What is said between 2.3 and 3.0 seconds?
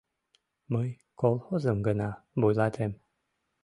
вуйлатем.